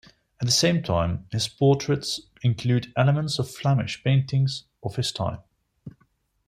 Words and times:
At 0.39 0.47
the 0.47 0.51
same 0.51 0.81
time, 0.81 1.27
his 1.31 1.47
portraits 1.47 2.21
include 2.41 2.91
elements 2.97 3.35
from 3.35 3.45
Flemish 3.45 4.03
painting 4.03 4.47
of 4.81 4.95
his 4.95 5.11
time. 5.11 5.43